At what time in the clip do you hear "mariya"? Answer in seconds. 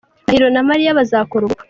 0.69-0.97